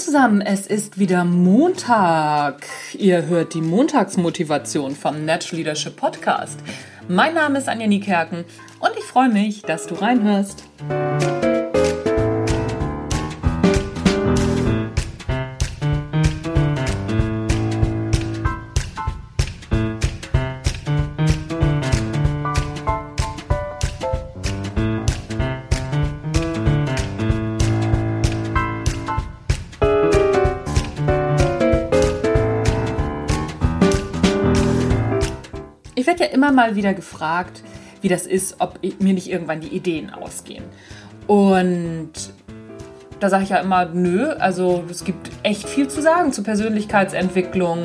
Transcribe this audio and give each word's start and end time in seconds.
zusammen, 0.00 0.40
es 0.40 0.66
ist 0.66 0.98
wieder 0.98 1.24
Montag. 1.24 2.66
Ihr 2.94 3.26
hört 3.26 3.52
die 3.54 3.60
Montagsmotivation 3.60 4.96
vom 4.96 5.24
Natural 5.26 5.58
Leadership 5.58 5.96
Podcast. 5.96 6.58
Mein 7.06 7.34
Name 7.34 7.58
ist 7.58 7.68
Anja 7.68 7.86
Niekerken 7.86 8.44
und 8.78 8.92
ich 8.98 9.04
freue 9.04 9.28
mich, 9.28 9.62
dass 9.62 9.86
du 9.86 9.94
reinhörst. 9.94 10.64
Werde 36.10 36.24
ja 36.24 36.30
immer 36.30 36.50
mal 36.50 36.74
wieder 36.74 36.92
gefragt, 36.92 37.62
wie 38.00 38.08
das 38.08 38.26
ist, 38.26 38.56
ob 38.58 38.80
mir 38.82 39.14
nicht 39.14 39.30
irgendwann 39.30 39.60
die 39.60 39.68
Ideen 39.68 40.10
ausgehen. 40.10 40.64
Und 41.28 42.10
da 43.20 43.28
sage 43.28 43.44
ich 43.44 43.50
ja 43.50 43.58
immer, 43.58 43.84
nö, 43.84 44.30
also 44.30 44.82
es 44.90 45.04
gibt 45.04 45.30
echt 45.44 45.68
viel 45.68 45.86
zu 45.86 46.02
sagen 46.02 46.32
zu 46.32 46.42
Persönlichkeitsentwicklung 46.42 47.82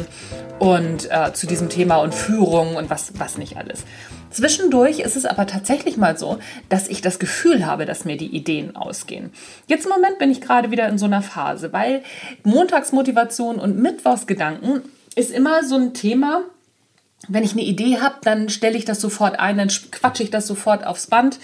und 0.58 1.12
äh, 1.12 1.34
zu 1.34 1.46
diesem 1.46 1.70
Thema 1.70 1.98
und 1.98 2.16
Führung 2.16 2.78
und 2.78 2.90
was, 2.90 3.20
was 3.20 3.38
nicht 3.38 3.58
alles. 3.58 3.84
Zwischendurch 4.32 5.02
ist 5.02 5.16
es 5.16 5.26
aber 5.26 5.46
tatsächlich 5.46 5.96
mal 5.96 6.18
so, 6.18 6.40
dass 6.68 6.88
ich 6.88 7.02
das 7.02 7.20
Gefühl 7.20 7.68
habe, 7.68 7.86
dass 7.86 8.06
mir 8.06 8.18
die 8.18 8.36
Ideen 8.36 8.76
ausgehen. 8.76 9.32
Jetzt 9.68 9.86
im 9.86 9.92
Moment 9.92 10.18
bin 10.18 10.32
ich 10.32 10.42
gerade 10.42 10.72
wieder 10.72 10.90
in 10.90 10.98
so 10.98 11.06
einer 11.06 11.22
Phase, 11.22 11.74
weil 11.74 12.02
Montagsmotivation 12.44 13.60
und 13.60 13.78
Mittwochsgedanken 13.78 14.82
ist 15.16 15.32
immer 15.32 15.64
so 15.64 15.76
ein 15.76 15.94
Thema, 15.94 16.42
wenn 17.28 17.44
ich 17.44 17.54
eine 17.54 17.64
Idee 17.64 18.00
habe, 18.02 18.16
dann 18.24 18.50
stelle 18.50 18.78
ich 18.78 18.86
das 18.86 19.02
sofort 19.02 19.40
ein, 19.40 19.58
dann 19.58 19.70
quatsche 19.92 20.24
ich 20.24 20.32
das 20.32 20.48
sofort 20.48 20.86
aufs 20.86 21.08
Band 21.08 21.40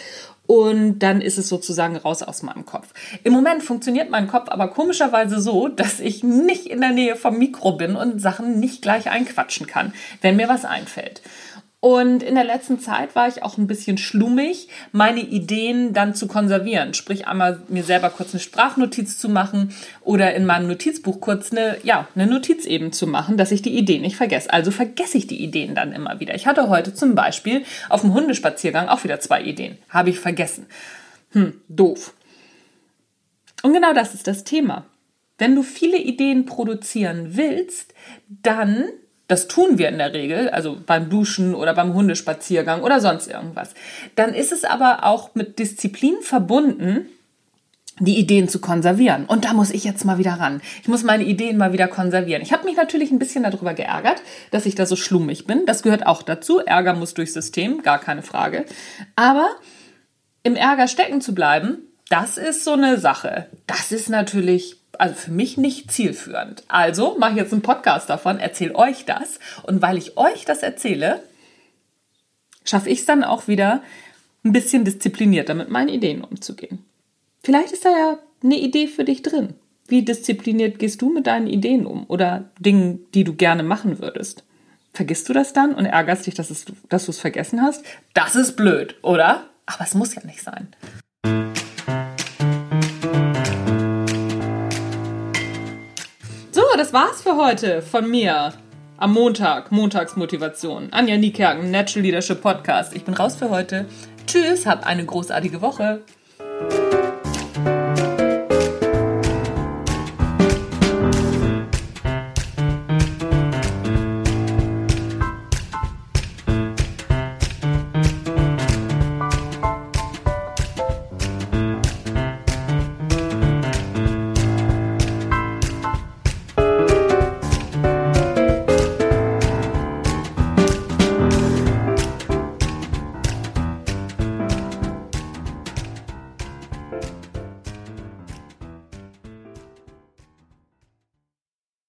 und 0.47 0.99
dann 0.99 1.21
ist 1.21 1.37
es 1.37 1.47
sozusagen 1.47 1.95
raus 1.95 2.23
aus 2.23 2.43
meinem 2.43 2.65
Kopf. 2.65 2.93
Im 3.23 3.31
Moment 3.31 3.63
funktioniert 3.63 4.09
mein 4.09 4.27
Kopf 4.27 4.49
aber 4.49 4.67
komischerweise 4.67 5.39
so, 5.39 5.67
dass 5.69 5.99
ich 5.99 6.23
nicht 6.23 6.65
in 6.65 6.81
der 6.81 6.91
Nähe 6.91 7.15
vom 7.15 7.37
Mikro 7.37 7.73
bin 7.73 7.95
und 7.95 8.19
Sachen 8.19 8.59
nicht 8.59 8.81
gleich 8.81 9.09
einquatschen 9.09 9.65
kann, 9.65 9.93
wenn 10.21 10.35
mir 10.35 10.49
was 10.49 10.65
einfällt. 10.65 11.21
Und 11.81 12.21
in 12.21 12.35
der 12.35 12.43
letzten 12.43 12.79
Zeit 12.79 13.15
war 13.15 13.27
ich 13.27 13.41
auch 13.41 13.57
ein 13.57 13.65
bisschen 13.65 13.97
schlummig, 13.97 14.67
meine 14.91 15.19
Ideen 15.19 15.93
dann 15.93 16.13
zu 16.13 16.27
konservieren. 16.27 16.93
Sprich, 16.93 17.27
einmal 17.27 17.63
mir 17.69 17.83
selber 17.83 18.11
kurz 18.11 18.35
eine 18.35 18.39
Sprachnotiz 18.39 19.17
zu 19.17 19.27
machen 19.29 19.73
oder 20.01 20.35
in 20.35 20.45
meinem 20.45 20.67
Notizbuch 20.67 21.19
kurz 21.19 21.51
eine, 21.51 21.77
ja, 21.81 22.07
eine 22.13 22.27
Notiz 22.27 22.67
eben 22.67 22.93
zu 22.93 23.07
machen, 23.07 23.35
dass 23.35 23.51
ich 23.51 23.63
die 23.63 23.75
Ideen 23.75 24.03
nicht 24.03 24.15
vergesse. 24.15 24.53
Also 24.53 24.69
vergesse 24.69 25.17
ich 25.17 25.25
die 25.25 25.43
Ideen 25.43 25.73
dann 25.73 25.91
immer 25.91 26.19
wieder. 26.19 26.35
Ich 26.35 26.45
hatte 26.45 26.69
heute 26.69 26.93
zum 26.93 27.15
Beispiel 27.15 27.63
auf 27.89 28.01
dem 28.01 28.13
Hundespaziergang 28.13 28.87
auch 28.87 29.03
wieder 29.03 29.19
zwei 29.19 29.41
Ideen. 29.41 29.79
Habe 29.89 30.11
ich 30.11 30.19
vergessen. 30.19 30.67
Hm, 31.31 31.61
doof. 31.67 32.13
Und 33.63 33.73
genau 33.73 33.93
das 33.93 34.13
ist 34.13 34.27
das 34.27 34.43
Thema. 34.43 34.85
Wenn 35.39 35.55
du 35.55 35.63
viele 35.63 35.97
Ideen 35.97 36.45
produzieren 36.45 37.35
willst, 37.35 37.95
dann 38.27 38.85
das 39.31 39.47
tun 39.47 39.77
wir 39.77 39.87
in 39.87 39.97
der 39.97 40.13
Regel, 40.13 40.49
also 40.49 40.75
beim 40.85 41.09
Duschen 41.09 41.55
oder 41.55 41.73
beim 41.73 41.93
Hundespaziergang 41.93 42.81
oder 42.81 42.99
sonst 42.99 43.27
irgendwas. 43.27 43.73
Dann 44.15 44.33
ist 44.33 44.51
es 44.51 44.65
aber 44.65 45.05
auch 45.05 45.35
mit 45.35 45.57
Disziplin 45.57 46.15
verbunden, 46.21 47.05
die 47.97 48.19
Ideen 48.19 48.49
zu 48.49 48.59
konservieren. 48.59 49.23
Und 49.27 49.45
da 49.45 49.53
muss 49.53 49.71
ich 49.71 49.85
jetzt 49.85 50.03
mal 50.03 50.17
wieder 50.17 50.33
ran. 50.33 50.61
Ich 50.81 50.89
muss 50.89 51.03
meine 51.03 51.23
Ideen 51.23 51.55
mal 51.55 51.71
wieder 51.71 51.87
konservieren. 51.87 52.41
Ich 52.41 52.51
habe 52.51 52.65
mich 52.65 52.75
natürlich 52.75 53.09
ein 53.09 53.19
bisschen 53.19 53.43
darüber 53.43 53.73
geärgert, 53.73 54.21
dass 54.49 54.65
ich 54.65 54.75
da 54.75 54.85
so 54.85 54.97
schlummig 54.97 55.47
bin. 55.47 55.65
Das 55.65 55.81
gehört 55.81 56.05
auch 56.05 56.23
dazu. 56.23 56.59
Ärger 56.59 56.93
muss 56.93 57.13
durchs 57.13 57.33
System, 57.33 57.83
gar 57.83 57.99
keine 57.99 58.23
Frage. 58.23 58.65
Aber 59.15 59.47
im 60.43 60.57
Ärger 60.57 60.89
stecken 60.89 61.21
zu 61.21 61.33
bleiben, 61.33 61.77
das 62.09 62.37
ist 62.37 62.65
so 62.65 62.73
eine 62.73 62.97
Sache. 62.97 63.47
Das 63.65 63.93
ist 63.93 64.09
natürlich 64.09 64.80
also 65.01 65.15
für 65.15 65.31
mich 65.31 65.57
nicht 65.57 65.91
zielführend. 65.91 66.63
Also 66.67 67.17
mache 67.17 67.31
ich 67.31 67.37
jetzt 67.37 67.53
einen 67.53 67.63
Podcast 67.63 68.07
davon, 68.07 68.37
erzähle 68.37 68.75
euch 68.75 69.03
das. 69.05 69.39
Und 69.63 69.81
weil 69.81 69.97
ich 69.97 70.15
euch 70.15 70.45
das 70.45 70.61
erzähle, 70.61 71.23
schaffe 72.65 72.87
ich 72.89 72.99
es 72.99 73.05
dann 73.07 73.23
auch 73.23 73.47
wieder, 73.47 73.81
ein 74.43 74.51
bisschen 74.51 74.85
disziplinierter 74.85 75.55
mit 75.55 75.69
meinen 75.69 75.89
Ideen 75.89 76.23
umzugehen. 76.23 76.85
Vielleicht 77.43 77.71
ist 77.71 77.83
da 77.83 77.89
ja 77.89 78.19
eine 78.43 78.59
Idee 78.59 78.87
für 78.87 79.03
dich 79.03 79.23
drin. 79.23 79.55
Wie 79.87 80.03
diszipliniert 80.03 80.77
gehst 80.77 81.01
du 81.01 81.09
mit 81.09 81.25
deinen 81.25 81.47
Ideen 81.47 81.87
um 81.87 82.05
oder 82.07 82.51
Dingen, 82.59 82.99
die 83.15 83.23
du 83.23 83.33
gerne 83.33 83.63
machen 83.63 83.99
würdest? 83.99 84.43
Vergisst 84.93 85.27
du 85.29 85.33
das 85.33 85.51
dann 85.51 85.73
und 85.73 85.85
ärgerst 85.85 86.27
dich, 86.27 86.35
dass, 86.35 86.51
es, 86.51 86.65
dass 86.89 87.05
du 87.05 87.11
es 87.11 87.17
vergessen 87.17 87.63
hast? 87.63 87.83
Das 88.13 88.35
ist 88.35 88.55
blöd, 88.55 88.95
oder? 89.01 89.49
Aber 89.65 89.83
es 89.83 89.95
muss 89.95 90.13
ja 90.13 90.23
nicht 90.23 90.43
sein. 90.43 90.67
Das 96.77 96.93
war's 96.93 97.21
für 97.21 97.35
heute 97.35 97.81
von 97.81 98.09
mir. 98.09 98.53
Am 98.97 99.13
Montag, 99.13 99.71
Montagsmotivation. 99.71 100.89
Anja 100.91 101.17
Niekerken, 101.17 101.71
Natural 101.71 102.03
Leadership 102.03 102.41
Podcast. 102.41 102.95
Ich 102.95 103.03
bin 103.03 103.13
raus 103.13 103.35
für 103.35 103.49
heute. 103.49 103.85
Tschüss, 104.27 104.65
habt 104.65 104.85
eine 104.85 105.05
großartige 105.05 105.61
Woche. 105.61 106.01